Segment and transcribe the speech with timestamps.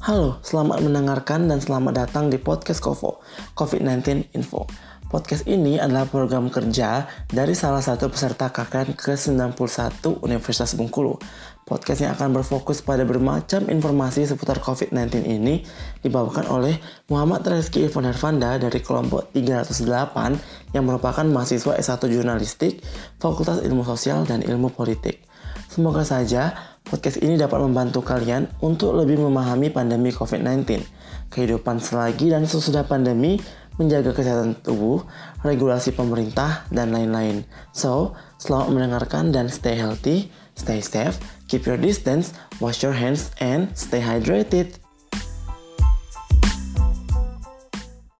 [0.00, 3.20] Halo, selamat mendengarkan dan selamat datang di podcast KOVO,
[3.52, 4.64] COVID-19 Info.
[5.12, 11.20] Podcast ini adalah program kerja dari salah satu peserta KKN ke-91 Universitas Bengkulu.
[11.68, 15.68] Podcast yang akan berfokus pada bermacam informasi seputar COVID-19 ini
[16.00, 16.80] dibawakan oleh
[17.12, 22.80] Muhammad Reski Irfan Hervanda dari kelompok 308 yang merupakan mahasiswa S1 Jurnalistik,
[23.20, 25.28] Fakultas Ilmu Sosial dan Ilmu Politik.
[25.68, 26.56] Semoga saja
[26.90, 30.82] podcast ini dapat membantu kalian untuk lebih memahami pandemi COVID-19,
[31.30, 33.38] kehidupan selagi dan sesudah pandemi,
[33.78, 35.06] menjaga kesehatan tubuh,
[35.46, 37.46] regulasi pemerintah, dan lain-lain.
[37.70, 43.70] So, selamat mendengarkan dan stay healthy, stay safe, keep your distance, wash your hands, and
[43.78, 44.89] stay hydrated.